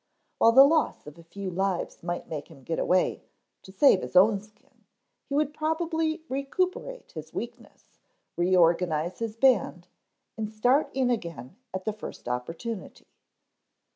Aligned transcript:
While 0.39 0.53
the 0.53 0.63
loss 0.63 1.05
of 1.05 1.19
a 1.19 1.23
few 1.23 1.51
lives 1.51 2.01
might 2.01 2.27
make 2.27 2.47
him 2.47 2.63
get 2.63 2.79
away, 2.79 3.21
to 3.61 3.71
save 3.71 4.01
his 4.01 4.15
own 4.15 4.39
skin, 4.41 4.85
he 5.29 5.35
would 5.35 5.53
probably 5.53 6.23
recuperate 6.27 7.11
his 7.11 7.35
weakness, 7.35 7.99
reorganize 8.35 9.19
his 9.19 9.35
band 9.35 9.87
and 10.37 10.49
start 10.51 10.89
in 10.95 11.11
again 11.11 11.55
at 11.71 11.85
the 11.85 11.93
first 11.93 12.27
opportunity. 12.27 13.05